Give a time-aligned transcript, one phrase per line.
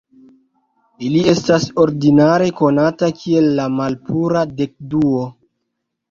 [1.09, 5.21] Ili estas ordinare konata kiel la malpura dekduo,